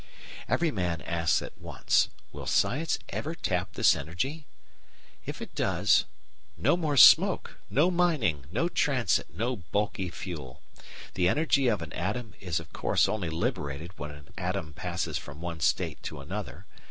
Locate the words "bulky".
9.57-10.09